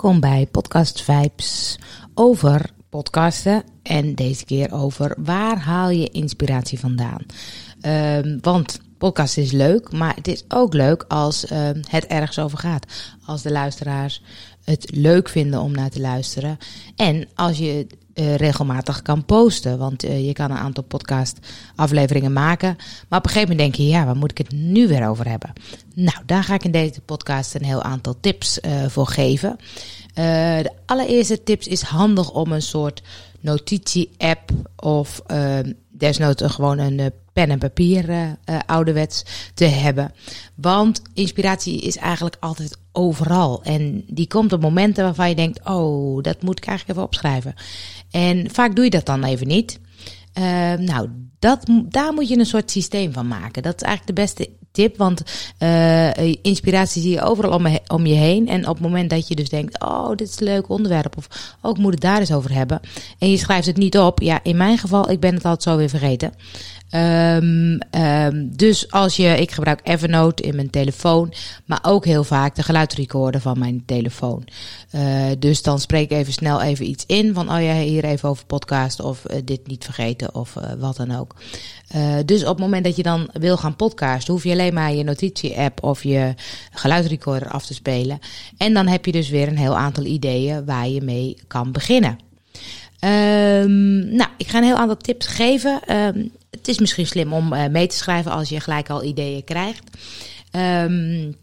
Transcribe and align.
Welkom 0.00 0.20
bij 0.20 0.46
Podcast 0.46 1.02
Vibes 1.02 1.78
over 2.14 2.70
podcasten 2.88 3.62
en 3.82 4.14
deze 4.14 4.44
keer 4.44 4.72
over 4.72 5.14
waar 5.18 5.58
haal 5.58 5.90
je 5.90 6.08
inspiratie 6.08 6.78
vandaan. 6.78 7.26
Ehm, 7.80 8.38
want 8.40 8.80
podcast 8.98 9.36
is 9.36 9.52
leuk, 9.52 9.92
maar 9.92 10.14
het 10.14 10.28
is 10.28 10.44
ook 10.48 10.74
leuk 10.74 11.04
als 11.08 11.46
ehm, 11.46 11.82
het 11.88 12.06
ergens 12.06 12.38
over 12.38 12.58
gaat. 12.58 12.86
Als 13.26 13.42
de 13.42 13.50
luisteraars 13.50 14.22
het 14.70 14.90
leuk 14.94 15.28
vinden 15.28 15.60
om 15.60 15.72
naar 15.72 15.90
te 15.90 16.00
luisteren. 16.00 16.58
En 16.96 17.28
als 17.34 17.58
je 17.58 17.86
uh, 18.14 18.34
regelmatig 18.34 19.02
kan 19.02 19.24
posten. 19.24 19.78
Want 19.78 20.04
uh, 20.04 20.26
je 20.26 20.32
kan 20.32 20.50
een 20.50 20.56
aantal 20.56 20.84
podcast 20.84 21.38
afleveringen 21.74 22.32
maken. 22.32 22.76
Maar 23.08 23.18
op 23.18 23.24
een 23.24 23.30
gegeven 23.30 23.56
moment 23.56 23.58
denk 23.58 23.74
je, 23.74 23.94
ja, 23.94 24.04
waar 24.04 24.16
moet 24.16 24.30
ik 24.30 24.38
het 24.38 24.52
nu 24.52 24.88
weer 24.88 25.08
over 25.08 25.28
hebben? 25.28 25.52
Nou, 25.94 26.18
daar 26.26 26.44
ga 26.44 26.54
ik 26.54 26.64
in 26.64 26.70
deze 26.70 27.00
podcast 27.00 27.54
een 27.54 27.64
heel 27.64 27.82
aantal 27.82 28.14
tips 28.20 28.58
uh, 28.58 28.86
voor 28.86 29.06
geven. 29.06 29.56
de 30.14 30.72
allereerste 30.86 31.42
tips 31.42 31.66
is 31.66 31.82
handig 31.82 32.30
om 32.30 32.52
een 32.52 32.62
soort 32.62 33.02
notitie-app 33.40 34.50
of 34.76 35.22
desnoods 35.90 36.42
gewoon 36.46 36.78
een 36.78 37.12
pen 37.32 37.50
en 37.50 37.58
papier 37.58 38.36
ouderwets 38.66 39.24
te 39.54 39.64
hebben. 39.64 40.12
Want 40.54 41.02
inspiratie 41.14 41.80
is 41.80 41.96
eigenlijk 41.96 42.36
altijd 42.40 42.78
overal. 42.92 43.62
En 43.62 44.04
die 44.06 44.26
komt 44.26 44.52
op 44.52 44.60
momenten 44.60 45.04
waarvan 45.04 45.28
je 45.28 45.34
denkt: 45.34 45.60
oh, 45.64 46.22
dat 46.22 46.42
moet 46.42 46.58
ik 46.58 46.66
eigenlijk 46.66 46.98
even 46.98 47.08
opschrijven. 47.08 47.54
En 48.10 48.50
vaak 48.50 48.74
doe 48.74 48.84
je 48.84 48.90
dat 48.90 49.06
dan 49.06 49.24
even 49.24 49.46
niet. 49.46 49.80
Uh, 50.38 50.44
nou, 50.72 51.08
dat, 51.38 51.66
daar 51.88 52.12
moet 52.12 52.28
je 52.28 52.38
een 52.38 52.46
soort 52.46 52.70
systeem 52.70 53.12
van 53.12 53.28
maken. 53.28 53.62
Dat 53.62 53.74
is 53.74 53.82
eigenlijk 53.82 54.16
de 54.16 54.22
beste 54.22 54.48
tip, 54.72 54.96
want 54.96 55.22
uh, 55.58 56.16
inspiratie 56.42 57.02
zie 57.02 57.10
je 57.10 57.22
overal 57.22 57.52
om, 57.52 57.78
om, 57.86 58.06
je 58.06 58.14
heen. 58.14 58.48
En 58.48 58.68
op 58.68 58.74
het 58.74 58.84
moment 58.84 59.10
dat 59.10 59.28
je 59.28 59.34
dus 59.34 59.48
denkt, 59.48 59.80
oh, 59.80 60.08
dit 60.08 60.28
is 60.28 60.40
een 60.40 60.46
leuk 60.46 60.68
onderwerp, 60.68 61.16
of 61.16 61.56
ook 61.62 61.76
oh, 61.76 61.82
moet 61.82 61.92
het 61.92 62.00
daar 62.00 62.18
eens 62.18 62.32
over 62.32 62.54
hebben. 62.54 62.80
En 63.18 63.30
je 63.30 63.36
schrijft 63.36 63.66
het 63.66 63.76
niet 63.76 63.98
op. 63.98 64.20
Ja, 64.20 64.40
in 64.42 64.56
mijn 64.56 64.78
geval, 64.78 65.10
ik 65.10 65.20
ben 65.20 65.34
het 65.34 65.44
altijd 65.44 65.62
zo 65.62 65.76
weer 65.76 65.88
vergeten. 65.88 66.32
Um, 66.94 67.78
um, 67.90 68.56
dus 68.56 68.90
als 68.90 69.16
je, 69.16 69.40
ik 69.40 69.50
gebruik 69.50 69.80
Evernote 69.82 70.42
in 70.42 70.54
mijn 70.54 70.70
telefoon, 70.70 71.32
maar 71.64 71.78
ook 71.82 72.04
heel 72.04 72.24
vaak 72.24 72.54
de 72.54 72.62
geluidsrecorder 72.62 73.40
van 73.40 73.58
mijn 73.58 73.82
telefoon. 73.86 74.44
Uh, 74.94 75.24
dus 75.38 75.62
dan 75.62 75.80
spreek 75.80 76.10
ik 76.10 76.16
even 76.16 76.32
snel 76.32 76.62
even 76.62 76.88
iets 76.88 77.04
in 77.06 77.34
van, 77.34 77.52
oh 77.52 77.62
ja, 77.62 77.74
hier 77.74 78.04
even 78.04 78.28
over 78.28 78.46
podcast 78.46 79.00
of 79.00 79.24
uh, 79.30 79.36
dit 79.44 79.66
niet 79.66 79.84
vergeten 79.84 80.34
of 80.34 80.56
uh, 80.56 80.64
wat 80.78 80.96
dan 80.96 81.16
ook. 81.16 81.34
dus 82.24 82.40
op 82.42 82.48
het 82.48 82.58
moment 82.58 82.84
dat 82.84 82.96
je 82.96 83.02
dan 83.02 83.30
wil 83.32 83.56
gaan 83.56 83.76
podcasten, 83.76 84.34
hoef 84.34 84.44
je 84.44 84.52
alleen 84.52 84.74
maar 84.74 84.92
je 84.92 85.04
notitie-app 85.04 85.82
of 85.82 86.02
je 86.02 86.34
geluidsrecorder 86.72 87.48
af 87.48 87.66
te 87.66 87.74
spelen. 87.74 88.18
En 88.56 88.74
dan 88.74 88.86
heb 88.86 89.04
je 89.06 89.12
dus 89.12 89.28
weer 89.28 89.48
een 89.48 89.58
heel 89.58 89.76
aantal 89.76 90.04
ideeën 90.04 90.64
waar 90.64 90.88
je 90.88 91.02
mee 91.02 91.36
kan 91.46 91.72
beginnen. 91.72 92.18
Um, 93.04 94.14
nou, 94.14 94.30
ik 94.36 94.48
ga 94.48 94.58
een 94.58 94.64
heel 94.64 94.76
aantal 94.76 94.96
tips 94.96 95.26
geven 95.26 95.80
het 96.60 96.68
is 96.68 96.78
misschien 96.78 97.06
slim 97.06 97.32
om 97.32 97.52
uh, 97.52 97.66
mee 97.66 97.86
te 97.86 97.96
schrijven 97.96 98.32
als 98.32 98.48
je 98.48 98.60
gelijk 98.60 98.90
al 98.90 99.04
ideeën 99.04 99.44
krijgt. 99.44 99.84
Um, 100.52 101.36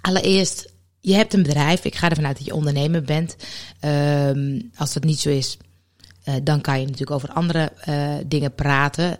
allereerst, 0.00 0.72
je 1.00 1.14
hebt 1.14 1.34
een 1.34 1.42
bedrijf. 1.42 1.84
Ik 1.84 1.94
ga 1.94 2.08
ervan 2.08 2.26
uit 2.26 2.36
dat 2.36 2.46
je 2.46 2.54
ondernemer 2.54 3.02
bent. 3.02 3.36
Um, 3.80 4.70
als 4.76 4.92
dat 4.92 5.04
niet 5.04 5.20
zo 5.20 5.28
is, 5.28 5.56
uh, 6.24 6.34
dan 6.42 6.60
kan 6.60 6.74
je 6.80 6.84
natuurlijk 6.84 7.10
over 7.10 7.32
andere 7.32 7.72
uh, 7.88 8.14
dingen 8.26 8.54
praten. 8.54 9.16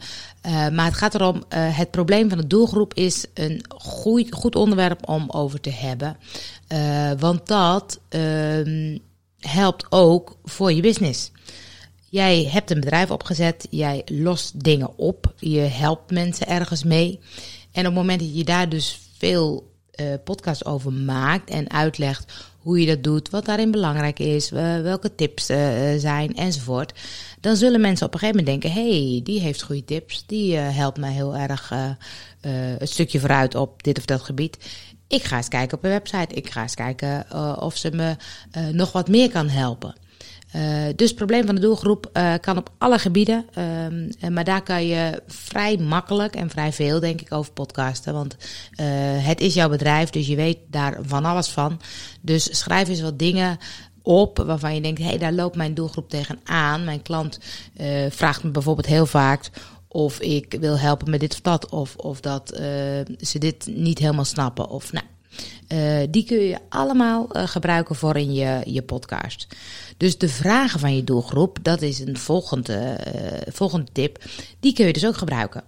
maar 0.72 0.84
het 0.84 0.94
gaat 0.94 1.14
erom, 1.14 1.42
het 1.54 1.90
probleem 1.90 2.28
van 2.28 2.38
de 2.38 2.46
doelgroep 2.46 2.94
is 2.94 3.24
een 3.34 3.64
goed, 3.68 4.32
goed 4.34 4.56
onderwerp 4.56 5.08
om 5.08 5.30
over 5.30 5.60
te 5.60 5.70
hebben. 5.70 6.16
want 7.18 7.46
dat 7.46 8.00
ehm, 8.08 8.98
helpt 9.38 9.86
ook 9.88 10.36
voor 10.44 10.72
je 10.72 10.82
business. 10.82 11.30
Jij 12.10 12.44
hebt 12.44 12.70
een 12.70 12.80
bedrijf 12.80 13.10
opgezet, 13.10 13.66
jij 13.70 14.02
lost 14.06 14.64
dingen 14.64 14.98
op, 14.98 15.32
je 15.36 15.60
helpt 15.60 16.10
mensen 16.10 16.46
ergens 16.46 16.84
mee. 16.84 17.18
En 17.72 17.80
op 17.80 17.84
het 17.84 17.94
moment 17.94 18.20
dat 18.20 18.36
je 18.36 18.44
daar 18.44 18.68
dus 18.68 19.00
veel 19.16 19.72
uh, 19.94 20.06
podcasts 20.24 20.64
over 20.64 20.92
maakt 20.92 21.50
en 21.50 21.70
uitlegt 21.70 22.32
hoe 22.58 22.80
je 22.80 22.86
dat 22.86 23.02
doet, 23.02 23.30
wat 23.30 23.44
daarin 23.44 23.70
belangrijk 23.70 24.18
is, 24.18 24.50
welke 24.50 25.14
tips 25.14 25.50
uh, 25.50 25.58
zijn 25.96 26.36
enzovoort, 26.36 26.92
dan 27.40 27.56
zullen 27.56 27.80
mensen 27.80 28.06
op 28.06 28.14
een 28.14 28.18
gegeven 28.18 28.44
moment 28.44 28.62
denken: 28.62 28.82
hey, 28.82 29.20
die 29.24 29.40
heeft 29.40 29.62
goede 29.62 29.84
tips, 29.84 30.24
die 30.26 30.56
helpt 30.56 30.98
mij 30.98 31.12
heel 31.12 31.36
erg 31.36 31.72
een 32.40 32.88
stukje 32.88 33.20
vooruit 33.20 33.54
op 33.54 33.82
dit 33.82 33.98
of 33.98 34.04
dat 34.04 34.22
gebied. 34.22 34.58
Ik 35.08 35.22
ga 35.22 35.36
eens 35.36 35.48
kijken 35.48 35.78
op 35.78 35.84
een 35.84 35.90
website, 35.90 36.34
ik 36.34 36.50
ga 36.50 36.62
eens 36.62 36.74
kijken 36.74 37.26
of 37.60 37.76
ze 37.76 37.90
me 37.90 38.16
nog 38.72 38.92
wat 38.92 39.08
meer 39.08 39.30
kan 39.30 39.48
helpen. 39.48 39.94
Uh, 40.56 40.86
dus 40.96 41.08
het 41.08 41.16
probleem 41.16 41.46
van 41.46 41.54
de 41.54 41.60
doelgroep 41.60 42.10
uh, 42.12 42.34
kan 42.40 42.56
op 42.56 42.70
alle 42.78 42.98
gebieden. 42.98 43.46
Uh, 43.58 44.30
maar 44.30 44.44
daar 44.44 44.62
kan 44.62 44.86
je 44.86 45.22
vrij 45.26 45.76
makkelijk 45.76 46.34
en 46.34 46.50
vrij 46.50 46.72
veel, 46.72 47.00
denk 47.00 47.20
ik, 47.20 47.32
over 47.32 47.52
podcasten. 47.52 48.12
Want 48.12 48.36
uh, 48.36 48.86
het 49.26 49.40
is 49.40 49.54
jouw 49.54 49.68
bedrijf, 49.68 50.10
dus 50.10 50.26
je 50.26 50.36
weet 50.36 50.58
daar 50.70 50.98
van 51.02 51.24
alles 51.24 51.48
van. 51.48 51.80
Dus 52.20 52.58
schrijf 52.58 52.88
eens 52.88 53.00
wat 53.00 53.18
dingen 53.18 53.58
op 54.02 54.38
waarvan 54.38 54.74
je 54.74 54.80
denkt: 54.80 55.00
hé, 55.00 55.06
hey, 55.06 55.18
daar 55.18 55.32
loopt 55.32 55.56
mijn 55.56 55.74
doelgroep 55.74 56.08
tegenaan. 56.08 56.84
Mijn 56.84 57.02
klant 57.02 57.38
vraagt 58.08 58.44
me 58.44 58.50
bijvoorbeeld 58.50 58.86
heel 58.86 59.06
vaak 59.06 59.50
of 59.88 60.20
ik 60.20 60.56
wil 60.60 60.78
helpen 60.78 61.10
met 61.10 61.20
dit 61.20 61.32
of 61.32 61.40
dat. 61.40 61.68
Of, 61.68 61.96
of 61.96 62.20
dat 62.20 62.48
ze 63.20 63.38
dit 63.38 63.66
niet 63.66 63.98
helemaal 63.98 64.24
snappen. 64.24 64.68
Of 64.68 64.92
nou. 64.92 65.04
Uh, 65.68 65.98
die 66.10 66.24
kun 66.24 66.38
je 66.38 66.58
allemaal 66.68 67.36
uh, 67.36 67.46
gebruiken 67.46 67.96
voor 67.96 68.16
in 68.16 68.32
je, 68.32 68.60
je 68.64 68.82
podcast. 68.82 69.46
Dus 69.96 70.18
de 70.18 70.28
vragen 70.28 70.80
van 70.80 70.96
je 70.96 71.04
doelgroep, 71.04 71.58
dat 71.62 71.82
is 71.82 71.98
een 71.98 72.16
volgende, 72.16 72.98
uh, 73.14 73.52
volgende 73.54 73.92
tip. 73.92 74.24
Die 74.60 74.72
kun 74.72 74.86
je 74.86 74.92
dus 74.92 75.06
ook 75.06 75.16
gebruiken. 75.16 75.62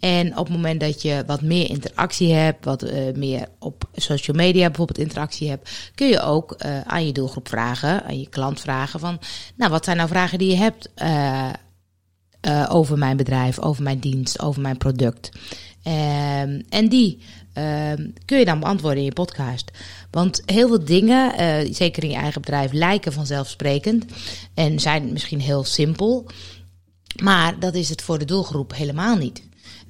En 0.00 0.38
op 0.38 0.46
het 0.46 0.56
moment 0.56 0.80
dat 0.80 1.02
je 1.02 1.22
wat 1.26 1.42
meer 1.42 1.70
interactie 1.70 2.32
hebt, 2.32 2.64
wat 2.64 2.90
meer 3.14 3.48
op 3.58 3.88
social 3.94 4.36
media 4.36 4.66
bijvoorbeeld 4.66 4.98
interactie 4.98 5.48
hebt, 5.48 5.90
kun 5.94 6.08
je 6.08 6.20
ook 6.20 6.56
aan 6.84 7.06
je 7.06 7.12
doelgroep 7.12 7.48
vragen, 7.48 8.04
aan 8.04 8.20
je 8.20 8.28
klant 8.28 8.60
vragen 8.60 9.00
van, 9.00 9.18
nou 9.56 9.70
wat 9.70 9.84
zijn 9.84 9.96
nou 9.96 10.08
vragen 10.08 10.38
die 10.38 10.50
je 10.50 10.56
hebt 10.56 10.90
over 12.68 12.98
mijn 12.98 13.16
bedrijf, 13.16 13.58
over 13.58 13.82
mijn 13.82 13.98
dienst, 13.98 14.40
over 14.40 14.62
mijn 14.62 14.76
product. 14.76 15.30
Um, 15.86 16.62
en 16.68 16.88
die 16.88 17.18
um, 17.54 18.12
kun 18.24 18.38
je 18.38 18.44
dan 18.44 18.60
beantwoorden 18.60 18.98
in 18.98 19.04
je 19.04 19.12
podcast. 19.12 19.70
Want 20.10 20.42
heel 20.46 20.68
veel 20.68 20.84
dingen, 20.84 21.40
uh, 21.40 21.74
zeker 21.74 22.02
in 22.02 22.10
je 22.10 22.16
eigen 22.16 22.40
bedrijf, 22.40 22.72
lijken 22.72 23.12
vanzelfsprekend 23.12 24.04
en 24.54 24.80
zijn 24.80 25.12
misschien 25.12 25.40
heel 25.40 25.64
simpel. 25.64 26.26
Maar 27.22 27.58
dat 27.58 27.74
is 27.74 27.88
het 27.88 28.02
voor 28.02 28.18
de 28.18 28.24
doelgroep 28.24 28.74
helemaal 28.74 29.16
niet. 29.16 29.42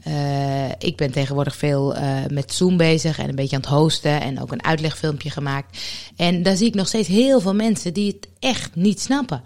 Uh, 0.06 0.68
ik 0.78 0.96
ben 0.96 1.12
tegenwoordig 1.12 1.56
veel 1.56 1.96
uh, 1.96 2.18
met 2.28 2.52
Zoom 2.52 2.76
bezig 2.76 3.18
en 3.18 3.28
een 3.28 3.34
beetje 3.34 3.56
aan 3.56 3.62
het 3.62 3.70
hosten 3.70 4.20
en 4.20 4.40
ook 4.40 4.52
een 4.52 4.64
uitlegfilmpje 4.64 5.30
gemaakt. 5.30 5.78
En 6.16 6.42
daar 6.42 6.56
zie 6.56 6.66
ik 6.66 6.74
nog 6.74 6.86
steeds 6.86 7.08
heel 7.08 7.40
veel 7.40 7.54
mensen 7.54 7.94
die 7.94 8.06
het 8.06 8.28
echt 8.38 8.74
niet 8.74 9.00
snappen. 9.00 9.42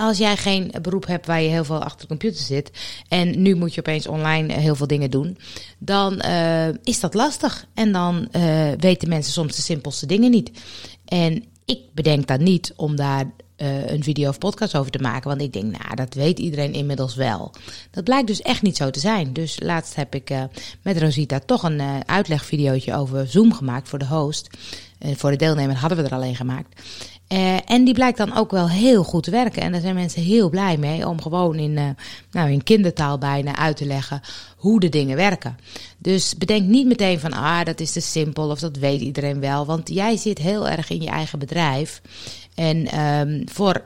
Als 0.00 0.18
jij 0.18 0.36
geen 0.36 0.72
beroep 0.82 1.06
hebt 1.06 1.26
waar 1.26 1.42
je 1.42 1.48
heel 1.48 1.64
veel 1.64 1.82
achter 1.82 2.00
de 2.00 2.06
computer 2.06 2.42
zit 2.42 2.70
en 3.08 3.42
nu 3.42 3.54
moet 3.54 3.74
je 3.74 3.80
opeens 3.80 4.06
online 4.06 4.52
heel 4.52 4.74
veel 4.74 4.86
dingen 4.86 5.10
doen, 5.10 5.38
dan 5.78 6.22
uh, 6.24 6.68
is 6.68 7.00
dat 7.00 7.14
lastig. 7.14 7.66
En 7.74 7.92
dan 7.92 8.28
uh, 8.32 8.70
weten 8.76 9.08
mensen 9.08 9.32
soms 9.32 9.56
de 9.56 9.62
simpelste 9.62 10.06
dingen 10.06 10.30
niet. 10.30 10.50
En 11.04 11.44
ik 11.64 11.78
bedenk 11.94 12.26
dat 12.26 12.40
niet 12.40 12.72
om 12.76 12.96
daar 12.96 13.30
een 13.86 14.02
video 14.02 14.28
of 14.28 14.38
podcast 14.38 14.76
over 14.76 14.90
te 14.90 14.98
maken. 14.98 15.28
Want 15.28 15.40
ik 15.40 15.52
denk, 15.52 15.78
nou, 15.78 15.94
dat 15.94 16.14
weet 16.14 16.38
iedereen 16.38 16.72
inmiddels 16.72 17.14
wel. 17.14 17.54
Dat 17.90 18.04
blijkt 18.04 18.26
dus 18.26 18.42
echt 18.42 18.62
niet 18.62 18.76
zo 18.76 18.90
te 18.90 19.00
zijn. 19.00 19.32
Dus 19.32 19.58
laatst 19.62 19.94
heb 19.94 20.14
ik 20.14 20.30
met 20.82 20.98
Rosita 20.98 21.38
toch 21.38 21.62
een 21.62 21.78
uh, 21.78 22.00
uitlegvideootje 22.06 22.94
over 22.94 23.26
Zoom 23.26 23.52
gemaakt 23.52 23.88
voor 23.88 23.98
de 23.98 24.06
host. 24.06 24.48
Voor 25.00 25.30
de 25.30 25.36
deelnemer 25.36 25.76
hadden 25.76 25.98
we 25.98 26.04
er 26.04 26.14
alleen 26.14 26.36
gemaakt. 26.36 26.80
Uh, 27.32 27.70
en 27.70 27.84
die 27.84 27.94
blijkt 27.94 28.18
dan 28.18 28.36
ook 28.36 28.50
wel 28.50 28.68
heel 28.68 29.04
goed 29.04 29.22
te 29.22 29.30
werken. 29.30 29.62
En 29.62 29.72
daar 29.72 29.80
zijn 29.80 29.94
mensen 29.94 30.22
heel 30.22 30.48
blij 30.48 30.76
mee 30.76 31.08
om 31.08 31.22
gewoon 31.22 31.56
in, 31.58 31.70
uh, 31.70 31.88
nou, 32.30 32.50
in 32.50 32.62
kindertaal 32.62 33.18
bijna 33.18 33.56
uit 33.56 33.76
te 33.76 33.84
leggen 33.84 34.20
hoe 34.56 34.80
de 34.80 34.88
dingen 34.88 35.16
werken. 35.16 35.58
Dus 35.98 36.36
bedenk 36.36 36.68
niet 36.68 36.86
meteen 36.86 37.20
van, 37.20 37.32
ah, 37.32 37.64
dat 37.64 37.80
is 37.80 37.92
te 37.92 38.00
simpel 38.00 38.50
of 38.50 38.58
dat 38.58 38.76
weet 38.76 39.00
iedereen 39.00 39.40
wel. 39.40 39.66
Want 39.66 39.88
jij 39.88 40.16
zit 40.16 40.38
heel 40.38 40.68
erg 40.68 40.90
in 40.90 41.02
je 41.02 41.08
eigen 41.08 41.38
bedrijf. 41.38 42.02
En 42.54 43.00
um, 43.00 43.48
voor 43.48 43.84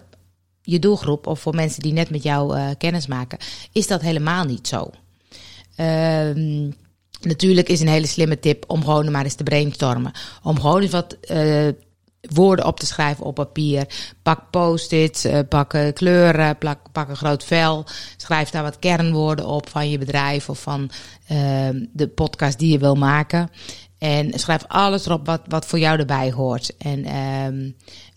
je 0.62 0.78
doelgroep 0.78 1.26
of 1.26 1.40
voor 1.40 1.54
mensen 1.54 1.82
die 1.82 1.92
net 1.92 2.10
met 2.10 2.22
jou 2.22 2.56
uh, 2.56 2.68
kennis 2.78 3.06
maken, 3.06 3.38
is 3.72 3.86
dat 3.86 4.00
helemaal 4.00 4.44
niet 4.44 4.68
zo. 4.68 4.90
Um, 5.80 6.74
Natuurlijk 7.24 7.68
is 7.68 7.80
een 7.80 7.88
hele 7.88 8.06
slimme 8.06 8.38
tip 8.38 8.64
om 8.66 8.84
gewoon 8.84 9.10
maar 9.10 9.24
eens 9.24 9.34
te 9.34 9.42
brainstormen. 9.42 10.12
Om 10.42 10.60
gewoon 10.60 10.82
eens 10.82 10.90
wat 10.90 11.16
uh, 11.30 11.68
woorden 12.20 12.66
op 12.66 12.80
te 12.80 12.86
schrijven 12.86 13.24
op 13.24 13.34
papier. 13.34 13.86
Pak 14.22 14.50
post-its, 14.50 15.24
uh, 15.24 15.38
pak 15.48 15.76
kleuren, 15.94 16.58
plak, 16.58 16.78
pak 16.92 17.08
een 17.08 17.16
groot 17.16 17.44
vel. 17.44 17.84
Schrijf 18.16 18.50
daar 18.50 18.62
wat 18.62 18.78
kernwoorden 18.78 19.46
op 19.46 19.68
van 19.68 19.90
je 19.90 19.98
bedrijf 19.98 20.48
of 20.48 20.62
van 20.62 20.90
de 21.92 22.08
podcast 22.14 22.58
die 22.58 22.72
je 22.72 22.78
wil 22.78 22.94
maken. 22.94 23.50
En 24.04 24.38
schrijf 24.38 24.64
alles 24.68 25.06
erop 25.06 25.26
wat, 25.26 25.40
wat 25.48 25.66
voor 25.66 25.78
jou 25.78 25.98
erbij 25.98 26.32
hoort. 26.32 26.76
En 26.76 27.04
ehm, 27.04 27.64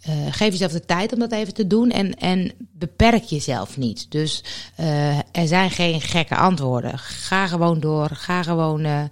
uh, 0.09 0.31
geef 0.31 0.51
jezelf 0.51 0.71
de 0.71 0.85
tijd 0.85 1.13
om 1.13 1.19
dat 1.19 1.31
even 1.31 1.53
te 1.53 1.67
doen 1.67 1.89
en, 1.91 2.13
en 2.13 2.51
beperk 2.59 3.23
jezelf 3.23 3.77
niet. 3.77 4.11
Dus 4.11 4.43
uh, 4.79 5.17
er 5.17 5.47
zijn 5.47 5.71
geen 5.71 6.01
gekke 6.01 6.35
antwoorden. 6.35 6.99
Ga 6.99 7.47
gewoon 7.47 7.79
door, 7.79 8.09
ga 8.09 8.43
gewoon 8.43 8.85
uh, 8.85 9.03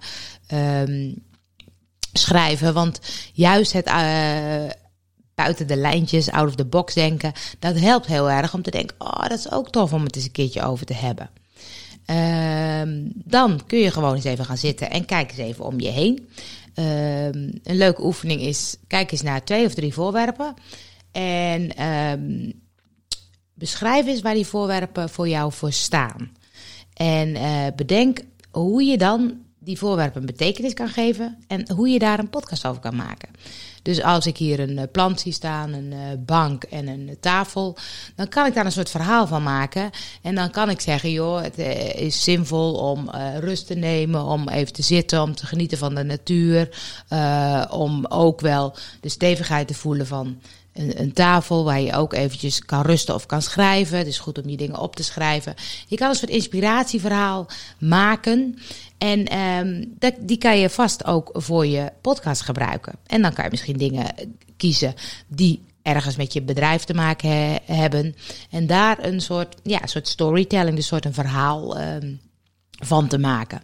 um, 0.82 1.14
schrijven. 2.12 2.74
Want 2.74 3.00
juist 3.32 3.72
het 3.72 3.90
buiten 5.34 5.66
de 5.66 5.76
lijntjes, 5.76 6.30
out 6.30 6.48
of 6.48 6.54
the 6.54 6.64
box 6.64 6.94
denken, 6.94 7.32
dat 7.58 7.80
helpt 7.80 8.06
heel 8.06 8.30
erg 8.30 8.54
om 8.54 8.62
te 8.62 8.70
denken: 8.70 8.96
oh, 8.98 9.22
dat 9.28 9.38
is 9.38 9.50
ook 9.50 9.70
tof 9.70 9.92
om 9.92 10.04
het 10.04 10.16
eens 10.16 10.24
een 10.24 10.32
keertje 10.32 10.62
over 10.62 10.86
te 10.86 10.94
hebben. 10.94 11.30
Uh, 12.10 12.82
dan 13.14 13.60
kun 13.66 13.78
je 13.78 13.90
gewoon 13.90 14.14
eens 14.14 14.24
even 14.24 14.44
gaan 14.44 14.56
zitten 14.56 14.90
en 14.90 15.04
kijk 15.04 15.30
eens 15.30 15.38
even 15.38 15.64
om 15.64 15.80
je 15.80 15.88
heen. 15.88 16.28
Uh, 16.78 17.24
een 17.24 17.60
leuke 17.62 18.04
oefening 18.04 18.40
is: 18.40 18.76
kijk 18.86 19.12
eens 19.12 19.22
naar 19.22 19.44
twee 19.44 19.66
of 19.66 19.74
drie 19.74 19.94
voorwerpen. 19.94 20.54
En 21.12 21.86
um, 21.86 22.52
beschrijf 23.54 24.06
eens 24.06 24.20
waar 24.20 24.34
die 24.34 24.46
voorwerpen 24.46 25.08
voor 25.08 25.28
jou 25.28 25.52
voor 25.52 25.72
staan. 25.72 26.30
En 26.92 27.28
uh, 27.28 27.66
bedenk 27.76 28.20
hoe 28.50 28.82
je 28.82 28.98
dan 28.98 29.40
die 29.58 29.78
voorwerpen 29.78 30.20
een 30.20 30.26
betekenis 30.26 30.74
kan 30.74 30.88
geven 30.88 31.38
en 31.46 31.72
hoe 31.72 31.88
je 31.88 31.98
daar 31.98 32.18
een 32.18 32.30
podcast 32.30 32.66
over 32.66 32.80
kan 32.80 32.96
maken. 32.96 33.28
Dus 33.86 34.02
als 34.02 34.26
ik 34.26 34.36
hier 34.36 34.60
een 34.60 34.78
eh, 34.78 34.84
plant 34.92 35.20
zie 35.20 35.32
staan, 35.32 35.72
een 35.72 35.92
uh, 35.92 35.98
bank 36.18 36.64
en 36.64 36.88
een 36.88 37.16
tafel, 37.20 37.76
dan 38.14 38.28
kan 38.28 38.46
ik 38.46 38.54
daar 38.54 38.64
een 38.64 38.72
soort 38.72 38.90
verhaal 38.90 39.26
van 39.26 39.42
maken. 39.42 39.90
En 40.22 40.34
dan 40.34 40.50
kan 40.50 40.70
ik 40.70 40.80
zeggen, 40.80 41.10
joh, 41.10 41.42
het 41.42 41.58
is 41.96 42.22
zinvol 42.22 42.74
om 42.74 43.10
rust 43.38 43.66
te 43.66 43.74
nemen, 43.74 44.24
om 44.24 44.48
even 44.48 44.72
te 44.72 44.82
zitten, 44.82 45.22
om 45.22 45.34
te 45.34 45.46
genieten 45.46 45.78
van 45.78 45.94
de 45.94 46.02
natuur, 46.02 46.68
om 47.70 48.06
ook 48.06 48.40
wel 48.40 48.74
de 49.00 49.08
stevigheid 49.08 49.68
te 49.68 49.74
voelen 49.74 50.06
van 50.06 50.40
een, 50.76 51.00
een, 51.00 51.12
tafel 51.12 51.64
waar 51.64 51.80
je 51.80 51.92
ook 51.92 52.12
eventjes 52.12 52.64
kan 52.64 52.82
rusten 52.82 53.14
of 53.14 53.26
kan 53.26 53.42
schrijven. 53.42 53.98
Het 53.98 54.06
is 54.06 54.18
goed 54.18 54.42
om 54.42 54.48
je 54.48 54.56
dingen 54.56 54.78
op 54.78 54.96
te 54.96 55.02
schrijven. 55.02 55.54
Je 55.86 55.96
kan 55.96 56.08
een 56.08 56.14
soort 56.14 56.30
inspiratieverhaal 56.30 57.46
maken. 57.78 58.58
En 58.98 59.38
um, 59.38 59.94
dat, 59.98 60.14
die 60.20 60.38
kan 60.38 60.58
je 60.58 60.70
vast 60.70 61.04
ook 61.04 61.30
voor 61.32 61.66
je 61.66 61.92
podcast 62.00 62.42
gebruiken. 62.42 62.92
En 63.06 63.22
dan 63.22 63.32
kan 63.32 63.44
je 63.44 63.50
misschien 63.50 63.76
dingen 63.76 64.14
kiezen 64.56 64.94
die 65.26 65.62
ergens 65.82 66.16
met 66.16 66.32
je 66.32 66.42
bedrijf 66.42 66.84
te 66.84 66.94
maken 66.94 67.30
he, 67.30 67.56
hebben. 67.64 68.14
En 68.50 68.66
daar 68.66 69.04
een 69.04 69.20
soort, 69.20 69.56
ja, 69.62 69.80
soort 69.84 70.08
storytelling, 70.08 70.76
dus 70.76 70.86
soort 70.86 71.04
een 71.04 71.14
verhaal 71.14 71.80
um, 71.80 72.20
van 72.70 73.08
te 73.08 73.18
maken. 73.18 73.62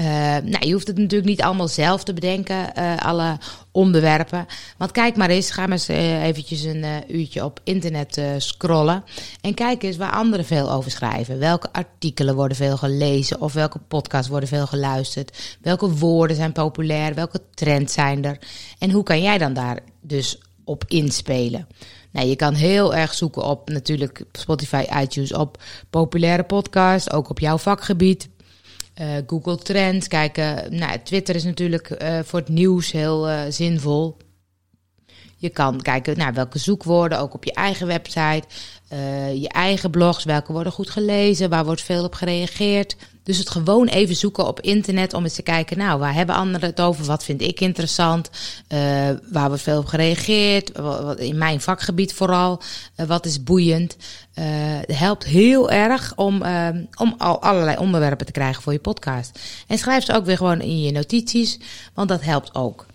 Uh, 0.00 0.06
nou, 0.44 0.66
je 0.66 0.72
hoeft 0.72 0.86
het 0.86 0.98
natuurlijk 0.98 1.30
niet 1.30 1.42
allemaal 1.42 1.68
zelf 1.68 2.04
te 2.04 2.12
bedenken, 2.12 2.72
uh, 2.78 2.96
alle 2.96 3.38
onderwerpen. 3.70 4.46
Want 4.76 4.90
kijk 4.90 5.16
maar 5.16 5.30
eens, 5.30 5.50
ga 5.50 5.62
maar 5.62 5.72
eens 5.72 5.90
uh, 5.90 6.24
eventjes 6.24 6.62
een 6.62 6.84
uurtje 7.08 7.44
op 7.44 7.60
internet 7.64 8.22
scrollen. 8.38 9.04
En 9.40 9.54
kijk 9.54 9.82
eens 9.82 9.96
waar 9.96 10.12
anderen 10.12 10.46
veel 10.46 10.72
over 10.72 10.90
schrijven. 10.90 11.38
Welke 11.38 11.72
artikelen 11.72 12.34
worden 12.34 12.56
veel 12.56 12.76
gelezen 12.76 13.40
of 13.40 13.52
welke 13.52 13.78
podcasts 13.78 14.28
worden 14.28 14.48
veel 14.48 14.66
geluisterd. 14.66 15.58
Welke 15.60 15.90
woorden 15.90 16.36
zijn 16.36 16.52
populair, 16.52 17.14
welke 17.14 17.40
trends 17.54 17.92
zijn 17.92 18.24
er. 18.24 18.38
En 18.78 18.90
hoe 18.90 19.02
kan 19.02 19.22
jij 19.22 19.38
dan 19.38 19.52
daar 19.52 19.78
dus 20.00 20.38
op 20.64 20.84
inspelen? 20.86 21.66
Nou, 22.10 22.26
je 22.26 22.36
kan 22.36 22.54
heel 22.54 22.94
erg 22.94 23.14
zoeken 23.14 23.42
op 23.42 23.68
natuurlijk 23.68 24.24
Spotify, 24.32 24.84
iTunes, 25.02 25.34
op 25.34 25.62
populaire 25.90 26.42
podcasts, 26.42 27.12
ook 27.12 27.28
op 27.30 27.38
jouw 27.38 27.58
vakgebied. 27.58 28.28
Uh, 29.00 29.06
Google 29.26 29.56
Trends 29.56 30.08
kijken. 30.08 30.76
Nou, 30.78 30.98
Twitter 31.04 31.34
is 31.34 31.44
natuurlijk 31.44 32.02
uh, 32.02 32.18
voor 32.24 32.38
het 32.38 32.48
nieuws 32.48 32.92
heel 32.92 33.28
uh, 33.28 33.40
zinvol. 33.48 34.16
Je 35.36 35.48
kan 35.48 35.80
kijken 35.80 36.18
naar 36.18 36.34
welke 36.34 36.58
zoekwoorden, 36.58 37.18
ook 37.18 37.34
op 37.34 37.44
je 37.44 37.52
eigen 37.52 37.86
website, 37.86 38.42
je 39.34 39.48
eigen 39.48 39.90
blogs, 39.90 40.24
welke 40.24 40.52
worden 40.52 40.72
goed 40.72 40.90
gelezen, 40.90 41.50
waar 41.50 41.64
wordt 41.64 41.82
veel 41.82 42.04
op 42.04 42.14
gereageerd. 42.14 42.96
Dus 43.30 43.38
het 43.38 43.50
gewoon 43.50 43.86
even 43.86 44.16
zoeken 44.16 44.46
op 44.46 44.60
internet 44.60 45.14
om 45.14 45.24
eens 45.24 45.34
te 45.34 45.42
kijken, 45.42 45.78
nou, 45.78 45.98
waar 45.98 46.14
hebben 46.14 46.34
anderen 46.34 46.68
het 46.68 46.80
over? 46.80 47.04
Wat 47.04 47.24
vind 47.24 47.42
ik 47.42 47.60
interessant? 47.60 48.30
Uh, 48.68 48.78
waar 49.30 49.48
wordt 49.48 49.62
veel 49.62 49.78
op 49.78 49.86
gereageerd? 49.86 50.72
Wat, 50.76 51.18
in 51.18 51.38
mijn 51.38 51.60
vakgebied 51.60 52.12
vooral. 52.12 52.60
Uh, 52.96 53.06
wat 53.06 53.26
is 53.26 53.42
boeiend? 53.42 53.96
Uh, 54.34 54.44
het 54.86 54.98
helpt 54.98 55.24
heel 55.24 55.70
erg 55.70 56.12
om, 56.16 56.42
om 56.96 57.14
al 57.18 57.42
allerlei 57.42 57.76
onderwerpen 57.76 58.26
te 58.26 58.32
krijgen 58.32 58.62
voor 58.62 58.72
je 58.72 58.78
podcast. 58.78 59.38
En 59.66 59.78
schrijf 59.78 60.04
ze 60.04 60.14
ook 60.14 60.24
weer 60.24 60.36
gewoon 60.36 60.60
in 60.60 60.82
je 60.82 60.92
notities, 60.92 61.58
want 61.94 62.08
dat 62.08 62.22
helpt 62.22 62.54
ook. 62.54 62.86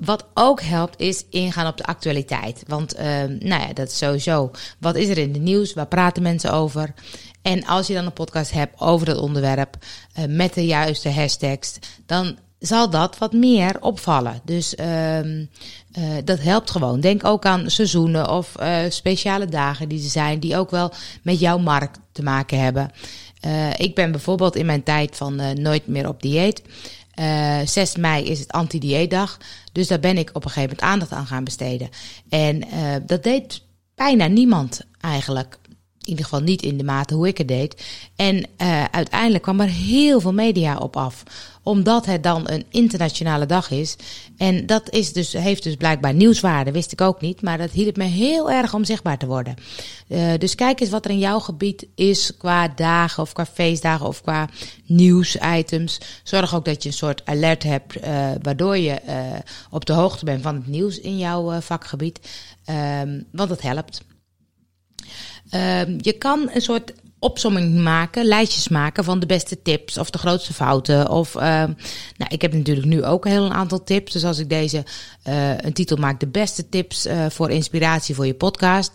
Wat 0.00 0.26
ook 0.34 0.60
helpt 0.60 1.00
is 1.00 1.24
ingaan 1.30 1.66
op 1.66 1.76
de 1.76 1.84
actualiteit. 1.84 2.62
Want 2.66 2.98
uh, 2.98 3.02
nou 3.24 3.60
ja, 3.60 3.72
dat 3.72 3.88
is 3.88 3.98
sowieso. 3.98 4.50
Wat 4.78 4.96
is 4.96 5.08
er 5.08 5.18
in 5.18 5.32
de 5.32 5.38
nieuws? 5.38 5.72
Waar 5.72 5.86
praten 5.86 6.22
mensen 6.22 6.52
over? 6.52 6.94
En 7.42 7.64
als 7.66 7.86
je 7.86 7.94
dan 7.94 8.04
een 8.06 8.12
podcast 8.12 8.50
hebt 8.50 8.80
over 8.80 9.06
dat 9.06 9.18
onderwerp 9.18 9.76
uh, 10.18 10.24
met 10.24 10.54
de 10.54 10.66
juiste 10.66 11.10
hashtags, 11.10 11.78
dan 12.06 12.38
zal 12.58 12.90
dat 12.90 13.18
wat 13.18 13.32
meer 13.32 13.76
opvallen. 13.80 14.40
Dus 14.44 14.74
uh, 14.74 15.24
uh, 15.24 15.44
dat 16.24 16.40
helpt 16.40 16.70
gewoon. 16.70 17.00
Denk 17.00 17.24
ook 17.24 17.44
aan 17.44 17.70
seizoenen 17.70 18.30
of 18.30 18.54
speciale 18.88 19.46
dagen 19.46 19.88
die 19.88 20.02
er 20.02 20.10
zijn, 20.10 20.40
die 20.40 20.56
ook 20.56 20.70
wel 20.70 20.92
met 21.22 21.40
jouw 21.40 21.58
markt 21.58 21.98
te 22.12 22.22
maken 22.22 22.60
hebben. 22.60 22.90
ik 23.76 23.94
ben 23.94 24.10
bijvoorbeeld 24.10 24.56
in 24.56 24.66
mijn 24.66 24.82
tijd 24.82 25.16
van 25.16 25.62
nooit 25.62 25.86
meer 25.86 26.08
op 26.08 26.22
dieet. 26.22 26.62
Uh, 27.20 27.60
6 27.64 27.96
mei 27.96 28.24
is 28.24 28.38
het 28.38 28.52
anti-dieetdag. 28.52 29.38
Dus 29.72 29.88
daar 29.88 30.00
ben 30.00 30.18
ik 30.18 30.30
op 30.32 30.44
een 30.44 30.50
gegeven 30.50 30.76
moment 30.76 30.92
aandacht 30.92 31.12
aan 31.12 31.26
gaan 31.26 31.44
besteden. 31.44 31.88
En 32.28 32.66
uh, 32.66 32.94
dat 33.06 33.22
deed 33.22 33.62
bijna 33.94 34.26
niemand 34.26 34.80
eigenlijk. 35.00 35.58
In 36.10 36.16
ieder 36.16 36.30
geval 36.30 36.46
niet 36.46 36.62
in 36.62 36.78
de 36.78 36.84
mate 36.84 37.14
hoe 37.14 37.28
ik 37.28 37.38
het 37.38 37.48
deed. 37.48 37.82
En 38.16 38.36
uh, 38.36 38.84
uiteindelijk 38.84 39.42
kwam 39.42 39.60
er 39.60 39.68
heel 39.68 40.20
veel 40.20 40.32
media 40.32 40.78
op 40.78 40.96
af. 40.96 41.22
Omdat 41.62 42.06
het 42.06 42.22
dan 42.22 42.50
een 42.50 42.64
internationale 42.70 43.46
dag 43.46 43.70
is. 43.70 43.96
En 44.36 44.66
dat 44.66 44.90
is 44.90 45.12
dus, 45.12 45.32
heeft 45.32 45.62
dus 45.62 45.76
blijkbaar 45.76 46.14
nieuwswaarde, 46.14 46.72
wist 46.72 46.92
ik 46.92 47.00
ook 47.00 47.20
niet. 47.20 47.42
Maar 47.42 47.58
dat 47.58 47.70
hielp 47.70 47.96
me 47.96 48.04
heel 48.04 48.50
erg 48.50 48.74
om 48.74 48.84
zichtbaar 48.84 49.18
te 49.18 49.26
worden. 49.26 49.54
Uh, 50.08 50.32
dus 50.38 50.54
kijk 50.54 50.80
eens 50.80 50.90
wat 50.90 51.04
er 51.04 51.10
in 51.10 51.18
jouw 51.18 51.40
gebied 51.40 51.86
is 51.94 52.36
qua 52.36 52.68
dagen 52.68 53.22
of 53.22 53.32
qua 53.32 53.46
feestdagen 53.46 54.06
of 54.06 54.22
qua 54.22 54.48
nieuwsitems. 54.86 56.00
Zorg 56.22 56.54
ook 56.54 56.64
dat 56.64 56.82
je 56.82 56.88
een 56.88 56.94
soort 56.94 57.22
alert 57.24 57.62
hebt, 57.62 58.04
uh, 58.04 58.30
waardoor 58.42 58.76
je 58.76 59.00
op 59.70 59.84
de 59.84 59.92
hoogte 59.92 60.24
bent 60.24 60.42
van 60.42 60.54
het 60.54 60.66
nieuws 60.66 61.00
in 61.00 61.18
jouw 61.18 61.60
vakgebied. 61.60 62.20
Um, 63.02 63.24
want 63.32 63.48
dat 63.48 63.62
helpt. 63.62 64.00
Uh, 65.54 65.98
je 65.98 66.12
kan 66.18 66.50
een 66.52 66.60
soort 66.60 66.92
opsomming 67.18 67.78
maken, 67.78 68.24
lijstjes 68.24 68.68
maken 68.68 69.04
van 69.04 69.20
de 69.20 69.26
beste 69.26 69.62
tips 69.62 69.98
of 69.98 70.10
de 70.10 70.18
grootste 70.18 70.54
fouten. 70.54 71.10
Of, 71.10 71.34
uh, 71.34 71.42
nou, 71.42 72.28
ik 72.28 72.42
heb 72.42 72.52
natuurlijk 72.52 72.86
nu 72.86 73.04
ook 73.04 73.24
een 73.24 73.30
heel 73.30 73.52
aantal 73.52 73.84
tips. 73.84 74.12
Dus 74.12 74.24
als 74.24 74.38
ik 74.38 74.48
deze 74.48 74.84
uh, 75.28 75.58
een 75.58 75.72
titel 75.72 75.96
maak, 75.96 76.20
de 76.20 76.26
beste 76.26 76.68
tips 76.68 77.06
uh, 77.06 77.26
voor 77.28 77.50
inspiratie 77.50 78.14
voor 78.14 78.26
je 78.26 78.34
podcast, 78.34 78.92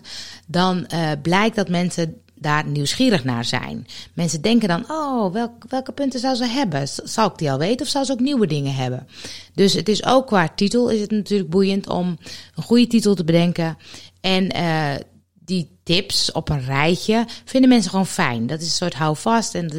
dan 0.47 0.88
blijkt 1.21 1.55
dat 1.55 1.69
mensen 1.69 2.15
daar 2.39 2.67
nieuwsgierig 2.67 3.24
naar 3.24 3.45
zijn. 3.45 3.88
Mensen 4.13 4.41
denken 4.41 4.67
dan, 4.67 4.85
oh, 4.88 5.33
welk, 5.33 5.51
welke 5.69 5.91
punten 5.91 6.19
zou 6.19 6.35
ze 6.35 6.45
hebben? 6.45 6.88
Zal 7.03 7.27
ik 7.27 7.38
die 7.38 7.51
al 7.51 7.57
weten 7.57 7.85
of 7.85 7.91
zal 7.91 8.05
ze 8.05 8.12
ook 8.12 8.19
nieuwe 8.19 8.47
dingen 8.47 8.75
hebben? 8.75 9.07
Dus 9.53 9.74
het 9.74 9.89
is 9.89 10.05
ook 10.05 10.27
qua 10.27 10.50
titel 10.55 10.89
is 10.89 11.01
het 11.01 11.12
natuurlijk 11.12 11.50
boeiend 11.50 11.89
om 11.89 12.17
een 12.55 12.63
goede 12.63 12.88
titel 12.88 13.15
te 13.15 13.24
bedenken 13.24 13.77
en 14.21 14.47
tips 15.85 16.31
op 16.31 16.49
een 16.49 16.65
rijtje 16.65 17.25
vinden 17.45 17.69
mensen 17.69 17.89
gewoon 17.89 18.07
fijn. 18.07 18.47
Dat 18.47 18.59
is 18.59 18.65
een 18.65 18.71
soort 18.71 18.93
houvast 18.93 19.55
en 19.55 19.71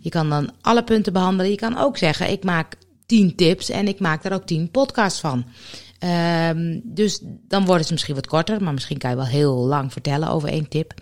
je 0.00 0.08
kan 0.08 0.28
dan 0.28 0.50
alle 0.60 0.84
punten 0.84 1.12
behandelen. 1.12 1.50
Je 1.50 1.56
kan 1.56 1.78
ook 1.78 1.96
zeggen, 1.98 2.30
ik 2.30 2.44
maak 2.44 2.74
tien 3.06 3.36
tips 3.36 3.70
en 3.70 3.88
ik 3.88 4.00
maak 4.00 4.22
daar 4.22 4.32
ook 4.32 4.46
tien 4.46 4.70
podcasts 4.70 5.20
van. 5.20 5.44
Um, 6.48 6.80
dus 6.84 7.20
dan 7.22 7.64
worden 7.64 7.86
ze 7.86 7.92
misschien 7.92 8.14
wat 8.14 8.26
korter, 8.26 8.62
maar 8.62 8.72
misschien 8.72 8.98
kan 8.98 9.10
je 9.10 9.16
wel 9.16 9.26
heel 9.26 9.54
lang 9.54 9.92
vertellen 9.92 10.28
over 10.28 10.48
één 10.48 10.68
tip. 10.68 10.94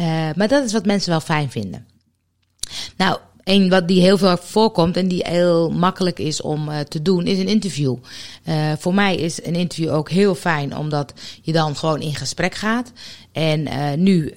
Uh, 0.00 0.06
maar 0.34 0.48
dat 0.48 0.64
is 0.64 0.72
wat 0.72 0.86
mensen 0.86 1.10
wel 1.10 1.20
fijn 1.20 1.50
vinden. 1.50 1.86
Nou, 2.96 3.18
een 3.44 3.68
wat 3.68 3.88
die 3.88 4.00
heel 4.00 4.18
veel 4.18 4.36
voorkomt 4.36 4.96
en 4.96 5.08
die 5.08 5.26
heel 5.28 5.70
makkelijk 5.70 6.18
is 6.18 6.40
om 6.40 6.68
uh, 6.68 6.78
te 6.80 7.02
doen, 7.02 7.26
is 7.26 7.38
een 7.38 7.48
interview. 7.48 7.96
Uh, 8.44 8.72
voor 8.78 8.94
mij 8.94 9.16
is 9.16 9.44
een 9.44 9.54
interview 9.54 9.94
ook 9.94 10.10
heel 10.10 10.34
fijn, 10.34 10.76
omdat 10.76 11.12
je 11.42 11.52
dan 11.52 11.76
gewoon 11.76 12.00
in 12.00 12.14
gesprek 12.14 12.54
gaat. 12.54 12.92
En 13.38 13.66
uh, 13.66 13.92
nu 13.92 14.34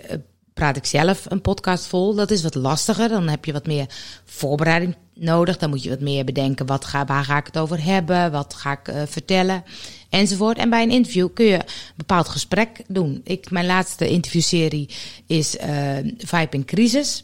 praat 0.54 0.78
ik 0.78 0.86
zelf 0.86 1.26
een 1.30 1.42
podcast 1.42 1.88
vol. 1.88 2.16
Dat 2.16 2.32
is 2.32 2.44
wat 2.44 2.56
lastiger. 2.56 3.10
Dan 3.10 3.28
heb 3.28 3.46
je 3.46 3.54
wat 3.54 3.66
meer 3.66 3.86
voorbereiding 4.26 4.96
nodig. 5.14 5.58
Dan 5.58 5.70
moet 5.70 5.84
je 5.84 5.90
wat 5.90 6.00
meer 6.00 6.24
bedenken. 6.26 6.66
Wat 6.66 6.86
ga, 6.86 7.06
waar 7.06 7.24
ga 7.24 7.38
ik 7.38 7.46
het 7.46 7.58
over 7.58 7.84
hebben? 7.84 8.32
Wat 8.32 8.54
ga 8.54 8.72
ik 8.72 8.88
uh, 8.88 9.02
vertellen? 9.06 9.64
Enzovoort. 10.10 10.58
En 10.58 10.70
bij 10.70 10.84
een 10.84 10.92
interview 10.92 11.28
kun 11.34 11.46
je 11.46 11.54
een 11.54 11.94
bepaald 11.96 12.28
gesprek 12.28 12.82
doen. 12.88 13.22
Ik, 13.24 13.52
mijn 13.52 13.66
laatste 13.66 14.10
interviewserie 14.10 14.90
is 15.28 15.56
uh, 15.56 15.98
Vibe 16.18 16.58
in 16.58 16.66
Crisis. 16.66 17.24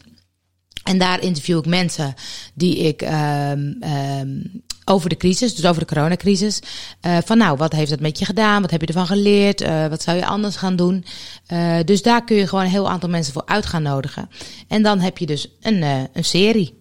En 0.83 0.97
daar 0.97 1.21
interview 1.21 1.57
ik 1.57 1.65
mensen 1.65 2.13
die 2.53 2.77
ik 2.77 3.01
um, 3.01 3.83
um, 3.83 4.63
over 4.89 5.09
de 5.09 5.17
crisis, 5.17 5.55
dus 5.55 5.65
over 5.65 5.81
de 5.81 5.93
coronacrisis. 5.93 6.61
Uh, 7.05 7.17
van 7.25 7.37
nou, 7.37 7.57
wat 7.57 7.73
heeft 7.73 7.89
dat 7.89 7.99
met 7.99 8.19
je 8.19 8.25
gedaan? 8.25 8.61
Wat 8.61 8.71
heb 8.71 8.81
je 8.81 8.87
ervan 8.87 9.07
geleerd? 9.07 9.61
Uh, 9.61 9.87
wat 9.87 10.01
zou 10.01 10.17
je 10.17 10.25
anders 10.25 10.55
gaan 10.55 10.75
doen? 10.75 11.05
Uh, 11.53 11.77
dus 11.85 12.01
daar 12.01 12.23
kun 12.23 12.35
je 12.35 12.47
gewoon 12.47 12.63
een 12.63 12.69
heel 12.69 12.89
aantal 12.89 13.09
mensen 13.09 13.33
voor 13.33 13.45
uit 13.45 13.65
gaan 13.65 13.83
nodigen. 13.83 14.29
En 14.67 14.83
dan 14.83 14.99
heb 14.99 15.17
je 15.17 15.25
dus 15.25 15.47
een, 15.61 15.81
een 16.13 16.25
serie. 16.25 16.79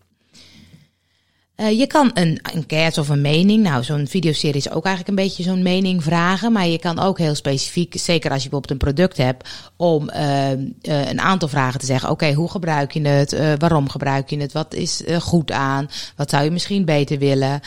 Uh, 1.56 1.78
je 1.78 1.86
kan 1.86 2.10
een 2.14 2.38
enquête 2.42 3.00
of 3.00 3.08
een 3.08 3.20
mening, 3.20 3.62
nou 3.62 3.84
zo'n 3.84 4.06
videoserie 4.06 4.56
is 4.56 4.70
ook 4.70 4.84
eigenlijk 4.84 5.18
een 5.18 5.24
beetje 5.24 5.42
zo'n 5.42 5.62
mening 5.62 6.02
vragen, 6.02 6.52
maar 6.52 6.66
je 6.66 6.78
kan 6.78 6.98
ook 6.98 7.18
heel 7.18 7.34
specifiek, 7.34 7.94
zeker 7.98 8.30
als 8.30 8.42
je 8.42 8.48
bijvoorbeeld 8.48 8.70
een 8.70 8.92
product 8.92 9.16
hebt, 9.16 9.48
om 9.76 10.10
uh, 10.10 10.50
uh, 10.50 10.58
een 10.82 11.20
aantal 11.20 11.48
vragen 11.48 11.80
te 11.80 11.86
zeggen. 11.86 12.10
Oké, 12.10 12.32
hoe 12.32 12.50
gebruik 12.50 12.92
je 12.92 13.08
het? 13.08 13.58
waarom 13.58 13.88
gebruik 13.88 14.30
je 14.30 14.36
het? 14.40 14.52
Wat 14.52 14.74
is 14.74 15.02
goed 15.20 15.50
aan? 15.50 15.88
Wat 16.16 16.30
zou 16.30 16.44
je 16.44 16.50
misschien 16.50 16.84
beter 16.84 17.18
willen? 17.18 17.60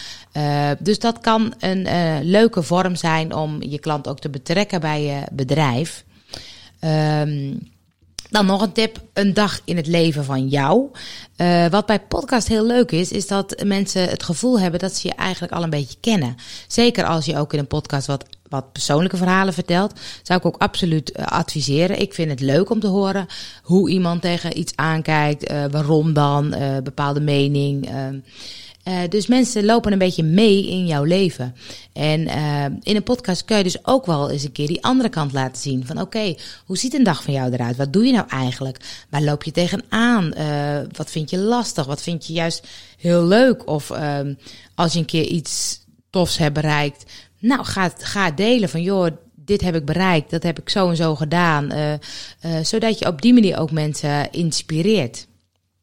dus 0.80 1.00
dat 1.00 1.20
kan 1.20 1.54
een 1.60 1.88
leuke 2.24 2.64
vorm 2.64 2.96
zijn 2.96 3.36
om 3.36 3.62
je 3.64 3.80
klant 3.80 4.08
ook 4.08 4.20
te 4.20 4.30
betrekken 4.30 4.82
bij 4.82 5.04
je 5.04 5.22
bedrijf. 5.32 6.04
Um, 6.80 7.60
dan 8.30 8.46
nog 8.46 8.62
een 8.62 8.72
tip, 8.72 9.02
een 9.14 9.34
dag 9.34 9.62
in 9.66 9.78
het 9.78 9.88
leven 9.88 10.26
van 10.26 10.48
jou. 10.48 10.90
Uh, 11.38 11.68
wat 11.68 11.86
bij 11.86 12.00
podcast 12.00 12.48
heel 12.48 12.66
leuk 12.66 12.92
is, 12.92 13.12
is 13.12 13.28
dat 13.28 13.64
mensen 13.64 14.10
het 14.10 14.24
gevoel 14.24 14.60
hebben 14.60 14.80
dat 14.80 14.96
ze 14.96 15.08
je 15.08 15.14
eigenlijk 15.14 15.54
al 15.54 15.64
een 15.64 15.70
beetje 15.70 15.98
kennen. 16.00 16.36
Zeker 16.68 17.06
als 17.06 17.26
je 17.26 17.38
ook 17.38 17.54
in 17.54 17.60
een 17.60 17.68
podcast 17.68 18.08
wat, 18.08 18.26
wat 18.50 18.72
persoonlijke 18.72 19.18
verhalen 19.18 19.54
vertelt, 19.54 20.00
zou 20.24 20.40
ik 20.40 20.46
ook 20.46 20.58
absoluut 20.58 21.12
uh, 21.16 21.26
adviseren. 21.26 22.02
Ik 22.02 22.14
vind 22.14 22.30
het 22.30 22.40
leuk 22.40 22.70
om 22.70 22.80
te 22.80 22.88
horen 22.88 23.28
hoe 23.64 23.90
iemand 23.90 24.22
tegen 24.22 24.60
iets 24.60 24.76
aankijkt, 24.76 25.52
uh, 25.52 25.66
waarom 25.72 26.14
dan, 26.14 26.56
bepaalde 26.84 27.22
mening. 27.22 27.90
Uh, 28.90 29.00
dus 29.10 29.28
mensen 29.28 29.66
lopen 29.66 29.92
een 29.92 29.98
beetje 29.98 30.24
mee 30.24 30.70
in 30.70 30.86
jouw 30.86 31.04
leven. 31.04 31.56
En 31.94 32.20
uh, 32.20 32.66
in 32.82 32.96
een 32.96 33.04
podcast 33.04 33.46
kun 33.46 33.58
je 33.58 33.64
dus 33.64 33.86
ook 33.86 34.06
wel 34.06 34.30
eens 34.30 34.44
een 34.44 34.52
keer 34.52 34.68
die 34.68 34.84
andere 34.84 35.10
kant 35.10 35.34
laten 35.34 35.62
zien. 35.62 35.86
Van 35.86 36.02
oké, 36.02 36.36
hoe 36.66 36.78
ziet 36.78 36.94
een 36.94 37.04
dag 37.04 37.24
van 37.24 37.34
jou 37.34 37.54
eruit? 37.54 37.78
Wat 37.78 37.94
doe 37.94 38.06
je 38.06 38.12
nou 38.12 38.28
eigenlijk? 38.30 39.06
Waar 39.10 39.22
loop 39.22 39.44
je 39.44 39.52
tegenaan? 39.52 40.34
Uh, 40.38 40.80
wat 40.92 41.12
vind 41.12 41.30
je 41.30 41.38
lastig? 41.38 41.86
Wat 41.86 42.02
vind 42.02 42.28
je 42.28 42.34
juist 42.34 42.68
heel 42.98 43.24
leuk? 43.24 43.68
Of 43.68 43.92
als 44.76 44.94
je 44.94 45.00
een 45.00 45.06
keer 45.06 45.26
iets 45.26 45.80
tofs 46.10 46.38
hebt 46.38 46.54
bereikt. 46.54 47.12
Nou, 47.40 47.66
ga, 47.66 47.92
ga 47.98 48.32
delen 48.32 48.70
van 48.70 48.82
joh, 48.82 49.08
dit 49.36 49.62
heb 49.62 49.76
ik 49.76 49.86
bereikt. 49.86 50.30
Dat 50.30 50.44
heb 50.44 50.60
ik 50.60 50.70
zo 50.70 50.90
en 50.90 50.96
zo 50.96 51.16
gedaan. 51.16 51.72
zodat 52.64 53.00
je 53.00 53.08
op 53.08 53.22
die 53.22 53.34
manier 53.34 53.60
ook 53.60 53.72
mensen 53.72 54.32
inspireert. 54.32 55.28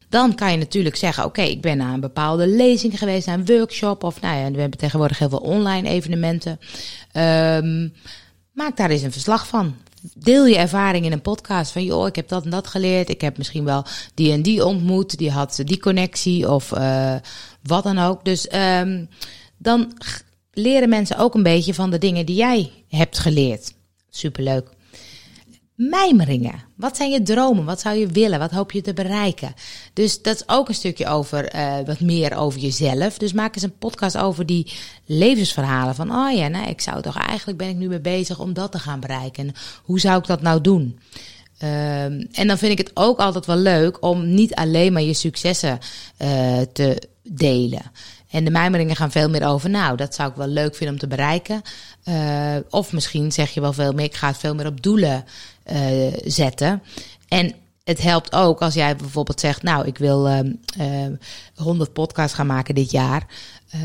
Dan 0.09 0.35
kan 0.35 0.51
je 0.51 0.57
natuurlijk 0.57 0.95
zeggen: 0.95 1.25
Oké, 1.25 1.41
ik 1.41 1.61
ben 1.61 1.77
naar 1.77 1.93
een 1.93 1.99
bepaalde 1.99 2.47
lezing 2.47 2.99
geweest, 2.99 3.27
naar 3.27 3.39
een 3.39 3.45
workshop. 3.45 4.03
Of 4.03 4.21
nou 4.21 4.37
ja, 4.37 4.51
we 4.51 4.59
hebben 4.59 4.79
tegenwoordig 4.79 5.19
heel 5.19 5.29
veel 5.29 5.37
online 5.37 5.89
evenementen. 5.89 6.59
Um, 7.13 7.93
maak 8.51 8.77
daar 8.77 8.89
eens 8.89 9.01
een 9.01 9.11
verslag 9.11 9.47
van. 9.47 9.75
Deel 10.13 10.45
je 10.45 10.57
ervaring 10.57 11.05
in 11.05 11.11
een 11.11 11.21
podcast 11.21 11.71
van 11.71 11.83
joh, 11.83 12.07
ik 12.07 12.15
heb 12.15 12.27
dat 12.27 12.43
en 12.43 12.49
dat 12.49 12.67
geleerd. 12.67 13.09
Ik 13.09 13.21
heb 13.21 13.37
misschien 13.37 13.63
wel 13.63 13.85
die 14.13 14.31
en 14.31 14.41
die 14.41 14.65
ontmoet. 14.65 15.17
Die 15.17 15.31
had 15.31 15.61
die 15.63 15.79
connectie 15.79 16.51
of 16.51 16.71
uh, 16.71 17.15
wat 17.63 17.83
dan 17.83 17.99
ook. 17.99 18.25
Dus 18.25 18.47
um, 18.53 19.09
dan 19.57 19.93
leren 20.51 20.89
mensen 20.89 21.17
ook 21.17 21.33
een 21.33 21.43
beetje 21.43 21.73
van 21.73 21.89
de 21.89 21.97
dingen 21.97 22.25
die 22.25 22.35
jij 22.35 22.71
hebt 22.89 23.19
geleerd. 23.19 23.73
Superleuk 24.09 24.69
mijmeringen. 25.77 26.63
Wat 26.75 26.97
zijn 26.97 27.11
je 27.11 27.21
dromen? 27.21 27.65
Wat 27.65 27.79
zou 27.79 27.95
je 27.95 28.07
willen? 28.07 28.39
Wat 28.39 28.51
hoop 28.51 28.71
je 28.71 28.81
te 28.81 28.93
bereiken? 28.93 29.53
Dus 29.93 30.21
dat 30.21 30.35
is 30.35 30.43
ook 30.45 30.67
een 30.67 30.75
stukje 30.75 31.07
over 31.07 31.55
uh, 31.55 31.75
wat 31.85 31.99
meer 31.99 32.37
over 32.37 32.59
jezelf. 32.59 33.17
Dus 33.17 33.33
maak 33.33 33.55
eens 33.55 33.63
een 33.63 33.77
podcast 33.77 34.17
over 34.17 34.45
die 34.45 34.73
levensverhalen. 35.05 35.95
Van 35.95 36.11
oh 36.11 36.31
ja, 36.31 36.47
nou, 36.47 36.69
ik 36.69 36.81
zou 36.81 37.01
toch 37.01 37.17
eigenlijk 37.17 37.57
ben 37.57 37.69
ik 37.69 37.75
nu 37.75 37.87
mee 37.87 37.99
bezig 37.99 38.39
om 38.39 38.53
dat 38.53 38.71
te 38.71 38.79
gaan 38.79 38.99
bereiken. 38.99 39.51
hoe 39.83 39.99
zou 39.99 40.17
ik 40.17 40.25
dat 40.25 40.41
nou 40.41 40.61
doen? 40.61 40.99
Um, 41.63 42.27
en 42.31 42.47
dan 42.47 42.57
vind 42.57 42.71
ik 42.71 42.77
het 42.77 42.91
ook 42.93 43.19
altijd 43.19 43.45
wel 43.45 43.55
leuk 43.55 44.03
om 44.03 44.33
niet 44.33 44.55
alleen 44.55 44.93
maar 44.93 45.01
je 45.01 45.13
successen 45.13 45.79
uh, 46.21 46.61
te 46.73 47.01
delen. 47.23 47.91
En 48.29 48.43
de 48.43 48.51
mijmeringen 48.51 48.95
gaan 48.95 49.11
veel 49.11 49.29
meer 49.29 49.47
over, 49.47 49.69
nou, 49.69 49.97
dat 49.97 50.15
zou 50.15 50.29
ik 50.29 50.35
wel 50.35 50.47
leuk 50.47 50.75
vinden 50.75 50.95
om 50.95 51.01
te 51.01 51.07
bereiken. 51.07 51.61
Uh, 52.05 52.55
of 52.69 52.91
misschien 52.91 53.31
zeg 53.31 53.49
je 53.49 53.61
wel 53.61 53.73
veel 53.73 53.91
meer, 53.91 54.05
ik 54.05 54.15
ga 54.15 54.27
het 54.27 54.37
veel 54.37 54.55
meer 54.55 54.65
op 54.65 54.83
doelen 54.83 55.25
uh, 55.71 56.13
zetten. 56.25 56.83
En 57.27 57.53
het 57.83 58.01
helpt 58.01 58.33
ook 58.33 58.61
als 58.61 58.73
jij 58.73 58.95
bijvoorbeeld 58.95 59.39
zegt, 59.39 59.63
nou, 59.63 59.85
ik 59.85 59.97
wil 59.97 60.27
uh, 60.27 60.39
uh, 60.79 61.17
100 61.55 61.93
podcasts 61.93 62.35
gaan 62.35 62.47
maken 62.47 62.75
dit 62.75 62.91
jaar. 62.91 63.25
Uh, 63.75 63.81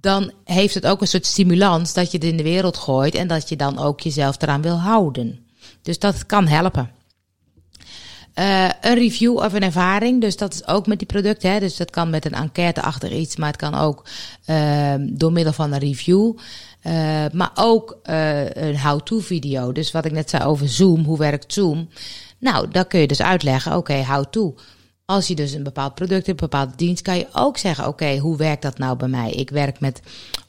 dan 0.00 0.32
heeft 0.44 0.74
het 0.74 0.86
ook 0.86 1.00
een 1.00 1.06
soort 1.06 1.26
stimulans 1.26 1.92
dat 1.92 2.10
je 2.10 2.18
het 2.18 2.26
in 2.26 2.36
de 2.36 2.42
wereld 2.42 2.76
gooit 2.76 3.14
en 3.14 3.28
dat 3.28 3.48
je 3.48 3.56
dan 3.56 3.78
ook 3.78 4.00
jezelf 4.00 4.42
eraan 4.42 4.62
wil 4.62 4.76
houden. 4.76 5.46
Dus 5.82 5.98
dat 5.98 6.26
kan 6.26 6.46
helpen. 6.46 6.90
Uh, 8.34 8.70
een 8.80 8.94
review 8.94 9.36
of 9.36 9.52
een 9.52 9.62
ervaring. 9.62 10.20
Dus 10.20 10.36
dat 10.36 10.54
is 10.54 10.66
ook 10.66 10.86
met 10.86 10.98
die 10.98 11.06
producten. 11.06 11.50
Hè. 11.50 11.60
Dus 11.60 11.76
dat 11.76 11.90
kan 11.90 12.10
met 12.10 12.24
een 12.24 12.32
enquête 12.32 12.82
achter 12.82 13.12
iets, 13.12 13.36
maar 13.36 13.48
het 13.48 13.56
kan 13.56 13.74
ook 13.74 14.06
uh, 14.46 14.94
door 14.98 15.32
middel 15.32 15.52
van 15.52 15.72
een 15.72 15.78
review. 15.78 16.32
Uh, 16.82 17.24
maar 17.32 17.50
ook 17.54 17.98
een 18.02 18.80
how-to 18.80 19.18
video. 19.18 19.72
Dus 19.72 19.90
wat 19.90 20.04
ik 20.04 20.12
net 20.12 20.30
zei 20.30 20.44
over 20.44 20.68
Zoom, 20.68 21.04
hoe 21.04 21.18
werkt 21.18 21.52
Zoom? 21.52 21.88
Nou, 22.38 22.68
dan 22.70 22.86
kun 22.86 23.00
je 23.00 23.06
dus 23.06 23.22
uitleggen, 23.22 23.76
oké, 23.76 24.04
how-to. 24.04 24.54
Als 25.10 25.26
je 25.26 25.34
dus 25.34 25.52
een 25.52 25.62
bepaald 25.62 25.94
product 25.94 26.26
hebt, 26.26 26.42
een 26.42 26.48
bepaalde 26.48 26.76
dienst, 26.76 27.02
kan 27.02 27.16
je 27.16 27.26
ook 27.32 27.58
zeggen: 27.58 27.86
Oké, 27.86 28.16
hoe 28.18 28.36
werkt 28.36 28.62
dat 28.62 28.78
nou 28.78 28.96
bij 28.96 29.08
mij? 29.08 29.30
Ik 29.30 29.50
werk 29.50 29.80
met 29.80 30.00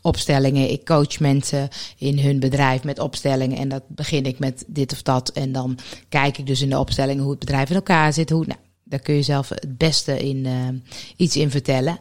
opstellingen, 0.01 0.71
ik 0.71 0.85
coach 0.85 1.19
mensen 1.19 1.69
in 1.97 2.19
hun 2.19 2.39
bedrijf 2.39 2.83
met 2.83 2.99
opstellingen. 2.99 3.57
En 3.57 3.69
dat 3.69 3.83
begin 3.87 4.25
ik 4.25 4.39
met 4.39 4.63
dit 4.67 4.91
of 4.91 5.01
dat. 5.01 5.29
En 5.29 5.51
dan 5.51 5.77
kijk 6.09 6.37
ik 6.37 6.47
dus 6.47 6.61
in 6.61 6.69
de 6.69 6.79
opstellingen 6.79 7.21
hoe 7.21 7.31
het 7.31 7.39
bedrijf 7.39 7.69
in 7.69 7.75
elkaar 7.75 8.13
zit. 8.13 8.29
Hoe, 8.29 8.45
nou, 8.45 8.59
daar 8.83 8.99
kun 8.99 9.15
je 9.15 9.21
zelf 9.21 9.49
het 9.49 9.77
beste 9.77 10.19
in, 10.19 10.45
uh, 10.45 10.67
iets 11.15 11.35
in 11.35 11.51
vertellen. 11.51 11.99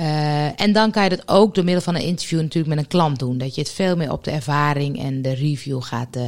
Uh, 0.00 0.60
en 0.60 0.72
dan 0.72 0.90
kan 0.90 1.02
je 1.02 1.08
dat 1.08 1.28
ook 1.28 1.54
door 1.54 1.64
middel 1.64 1.82
van 1.82 1.94
een 1.94 2.02
interview 2.02 2.40
natuurlijk 2.40 2.74
met 2.74 2.84
een 2.84 2.90
klant 2.90 3.18
doen. 3.18 3.38
Dat 3.38 3.54
je 3.54 3.60
het 3.60 3.70
veel 3.70 3.96
meer 3.96 4.12
op 4.12 4.24
de 4.24 4.30
ervaring 4.30 4.98
en 4.98 5.22
de 5.22 5.32
review 5.32 5.82
gaat, 5.82 6.16
uh, 6.16 6.22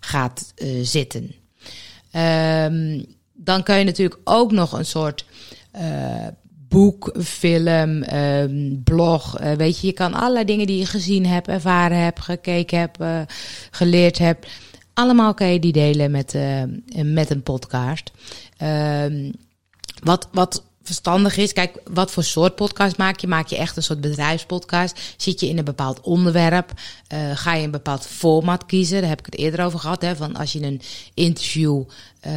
gaat 0.00 0.52
zitten. 0.82 1.34
Um, 2.16 3.04
dan 3.32 3.62
kan 3.62 3.78
je 3.78 3.84
natuurlijk 3.84 4.20
ook 4.24 4.52
nog 4.52 4.72
een 4.72 4.86
soort 4.86 5.24
boek, 6.68 7.14
film, 7.22 8.04
um, 8.12 8.82
blog. 8.84 9.38
Weet 9.56 9.80
je, 9.80 9.86
je 9.86 9.92
kan 9.92 10.14
allerlei 10.14 10.44
dingen 10.44 10.66
die 10.66 10.78
je 10.78 10.86
gezien 10.86 11.26
hebt, 11.26 11.48
ervaren 11.48 11.98
hebt, 11.98 12.20
gekeken 12.20 12.78
hebt, 12.78 12.98
geleerd 13.70 14.18
hebt. 14.18 14.46
Allemaal 14.94 15.34
kan 15.34 15.52
je 15.52 15.58
die 15.58 15.72
delen 15.72 16.10
met, 16.10 16.36
met 16.94 17.30
een 17.30 17.42
podcast. 17.42 18.10
Um, 18.62 19.32
wat, 20.02 20.28
wat 20.32 20.64
verstandig 20.82 21.36
is. 21.36 21.52
Kijk, 21.52 21.76
wat 21.84 22.10
voor 22.10 22.24
soort 22.24 22.54
podcast 22.54 22.96
maak 22.96 23.20
je? 23.20 23.26
Maak 23.26 23.46
je 23.46 23.56
echt 23.56 23.76
een 23.76 23.82
soort 23.82 24.00
bedrijfspodcast? 24.00 25.14
Zit 25.16 25.40
je 25.40 25.48
in 25.48 25.58
een 25.58 25.64
bepaald 25.64 26.00
onderwerp? 26.00 26.72
Uh, 27.12 27.18
ga 27.34 27.54
je 27.54 27.64
een 27.64 27.70
bepaald 27.70 28.06
format 28.06 28.66
kiezen? 28.66 29.00
Daar 29.00 29.08
heb 29.08 29.18
ik 29.18 29.26
het 29.26 29.38
eerder 29.38 29.64
over 29.64 29.78
gehad. 29.78 30.02
Hè, 30.02 30.16
van 30.16 30.36
als 30.36 30.52
je 30.52 30.62
een 30.62 30.80
interview 31.14 31.82
uh, 32.26 32.32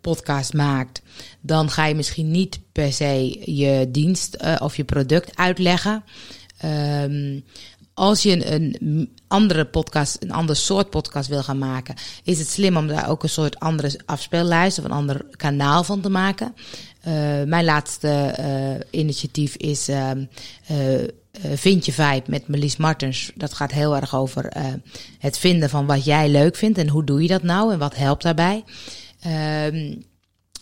podcast 0.00 0.52
maakt, 0.52 1.02
dan 1.40 1.70
ga 1.70 1.86
je 1.86 1.94
misschien 1.94 2.30
niet 2.30 2.60
per 2.72 2.92
se 2.92 3.42
je 3.54 3.88
dienst 3.90 4.36
uh, 4.44 4.56
of 4.58 4.76
je 4.76 4.84
product 4.84 5.36
uitleggen. 5.36 6.04
Um, 6.64 7.44
als 7.98 8.22
je 8.22 8.52
een, 8.52 8.76
een, 8.80 9.16
andere 9.28 9.64
podcast, 9.64 10.16
een 10.22 10.32
ander 10.32 10.56
soort 10.56 10.90
podcast 10.90 11.28
wil 11.28 11.42
gaan 11.42 11.58
maken, 11.58 11.94
is 12.24 12.38
het 12.38 12.48
slim 12.48 12.76
om 12.76 12.86
daar 12.86 13.08
ook 13.08 13.22
een 13.22 13.28
soort 13.28 13.60
andere 13.60 14.00
afspeellijst 14.06 14.78
of 14.78 14.84
een 14.84 14.90
ander 14.90 15.26
kanaal 15.36 15.84
van 15.84 16.00
te 16.00 16.08
maken. 16.08 16.54
Uh, 17.08 17.42
mijn 17.46 17.64
laatste 17.64 18.34
uh, 18.40 19.00
initiatief 19.00 19.56
is 19.56 19.88
uh, 19.88 20.10
Vind 21.54 21.86
je 21.86 21.92
Vibe 21.92 22.22
met 22.26 22.48
Melis 22.48 22.76
Martens. 22.76 23.32
Dat 23.34 23.54
gaat 23.54 23.72
heel 23.72 23.96
erg 23.96 24.14
over 24.14 24.52
het 25.18 25.38
vinden 25.38 25.70
van 25.70 25.86
wat 25.86 26.04
jij 26.04 26.28
leuk 26.28 26.56
vindt 26.56 26.78
en 26.78 26.88
hoe 26.88 27.04
doe 27.04 27.22
je 27.22 27.28
dat 27.28 27.42
nou 27.42 27.72
en 27.72 27.78
wat 27.78 27.96
helpt 27.96 28.22
daarbij. 28.22 28.64
Ehm, 29.20 29.94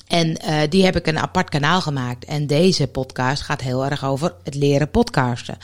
en 0.07 0.37
die 0.69 0.85
heb 0.85 0.97
ik 0.97 1.07
een 1.07 1.19
apart 1.19 1.49
kanaal 1.49 1.81
gemaakt. 1.81 2.25
En 2.25 2.47
deze 2.47 2.87
podcast 2.87 3.43
gaat 3.43 3.61
heel 3.61 3.85
erg 3.85 4.05
over 4.05 4.35
het 4.45 4.55
leren 4.55 4.91
podcasten. 4.91 5.59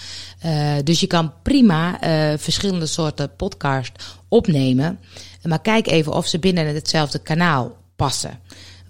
Dus 0.85 1.01
je 1.01 1.07
kan 1.07 1.33
prima 1.43 1.99
verschillende 2.39 2.87
soorten 2.87 3.37
podcast 3.37 3.93
opnemen. 4.29 4.99
Maar 5.43 5.61
kijk 5.61 5.87
even 5.87 6.13
of 6.13 6.27
ze 6.27 6.39
binnen 6.39 6.75
hetzelfde 6.75 7.19
kanaal 7.19 7.77
passen. 7.97 8.41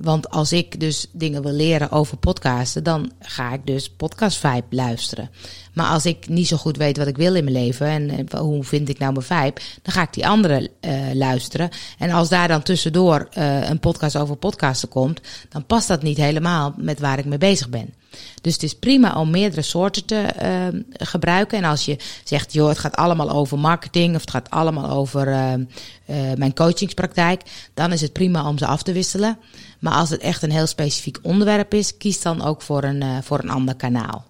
Want 0.03 0.31
als 0.31 0.53
ik 0.53 0.81
dus 0.81 1.07
dingen 1.13 1.43
wil 1.43 1.53
leren 1.53 1.91
over 1.91 2.17
podcasten, 2.17 2.85
dan 2.85 3.13
ga 3.21 3.53
ik 3.53 3.67
dus 3.67 3.91
podcast 3.91 4.37
vibe 4.37 4.67
luisteren. 4.71 5.31
Maar 5.73 5.87
als 5.87 6.07
ik 6.07 6.29
niet 6.29 6.47
zo 6.49 6.57
goed 6.57 6.77
weet 6.77 6.97
wat 6.97 7.07
ik 7.07 7.17
wil 7.17 7.35
in 7.35 7.45
mijn 7.45 7.57
leven 7.57 7.87
en, 7.87 8.39
hoe 8.39 8.65
vind 8.65 8.89
ik 8.89 8.99
nou 8.99 9.13
mijn 9.13 9.25
vibe, 9.25 9.61
dan 9.83 9.93
ga 9.93 10.03
ik 10.03 10.13
die 10.13 10.27
andere 10.27 10.71
uh, 10.81 11.13
luisteren. 11.13 11.71
En 11.99 12.11
als 12.11 12.29
daar 12.29 12.49
dan 12.49 12.63
tussendoor 12.63 13.29
uh, 13.39 13.69
een 13.69 13.81
podcast 13.81 14.17
over 14.17 14.37
podcasten 14.37 14.89
komt, 14.89 15.21
dan 15.49 15.67
past 15.67 15.89
dat 15.89 16.03
niet 16.03 16.17
helemaal 16.17 16.75
met 16.77 17.01
waar 17.01 17.19
ik 17.19 17.25
mee 17.25 17.39
bezig 17.39 17.69
ben. 17.69 17.95
Dus 18.41 18.53
het 18.53 18.63
is 18.63 18.75
prima 18.75 19.21
om 19.21 19.31
meerdere 19.31 19.63
soorten 19.63 20.05
te 20.05 20.21
ehm, 20.21 20.81
gebruiken. 20.93 21.59
En 21.59 21.65
als 21.65 21.85
je 21.85 21.97
zegt, 22.25 22.53
joh, 22.53 22.69
het 22.69 22.79
gaat 22.79 22.97
allemaal 22.97 23.31
over 23.31 23.59
marketing 23.59 24.15
of 24.15 24.21
het 24.21 24.31
gaat 24.31 24.51
allemaal 24.51 24.91
over 24.91 25.29
ehm, 25.29 25.65
eh, 26.07 26.17
mijn 26.37 26.55
coachingspraktijk, 26.55 27.43
dan 27.75 27.93
is 27.93 28.01
het 28.01 28.13
prima 28.13 28.49
om 28.49 28.59
ze 28.59 28.67
af 28.67 28.83
te 28.83 28.93
wisselen. 28.93 29.39
Maar 29.79 29.95
als 29.95 30.11
het 30.11 30.21
echt 30.21 30.43
een 30.43 30.51
heel 30.51 30.67
specifiek 30.67 31.19
onderwerp 31.23 31.75
is, 31.75 31.97
kies 31.97 32.23
dan 32.23 32.43
ook 32.43 32.63
voor 32.63 32.83
een, 32.83 33.03
uh, 33.03 33.17
voor 33.23 33.39
een 33.39 33.51
ander 33.51 33.75
kanaal. 33.75 34.25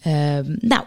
Ehm, 0.00 0.56
nou, 0.60 0.82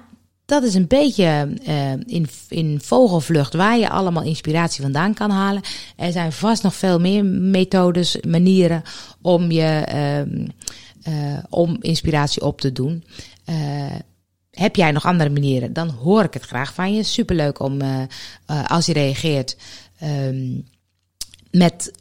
dat 0.46 0.64
is 0.64 0.74
een 0.74 0.88
beetje 0.88 1.54
uh, 1.68 1.92
in, 1.92 2.28
in 2.50 2.80
vogelvlucht 2.82 3.54
waar 3.54 3.78
je 3.78 3.90
allemaal 3.90 4.24
inspiratie 4.24 4.82
vandaan 4.82 5.14
kan 5.14 5.30
halen. 5.30 5.62
Er 5.96 6.12
zijn 6.12 6.32
vast 6.32 6.64
nog 6.64 6.76
veel 6.76 7.00
meer 7.00 7.26
methodes, 7.26 8.18
manieren 8.28 8.84
om 9.22 9.52
je 9.52 9.84
om 11.50 11.78
inspiratie 11.80 12.42
op 12.42 12.62
te 12.62 12.72
doen. 12.72 13.04
Uh, 13.50 13.56
heb 14.52 14.76
jij 14.76 14.92
nog 14.92 15.06
andere 15.06 15.30
manieren? 15.30 15.74
Dan 15.74 15.90
hoor 15.90 16.24
ik 16.24 16.34
het 16.34 16.44
graag 16.44 16.74
van 16.74 16.94
je. 16.94 17.04
Superleuk 17.04 17.60
om 17.60 17.82
uh, 17.82 18.04
als 18.68 18.86
je 18.86 18.94
reageert. 18.94 19.58
Um, 20.04 20.66
met 21.52 21.92